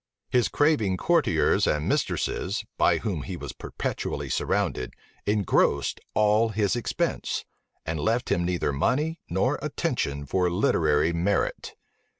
[0.31, 4.95] His craving courtiers and mistresses, by whom he was perpetually surrounded,
[5.27, 7.45] engrossed all his expense,
[7.85, 11.75] and left him neither money nor attention for literary merit.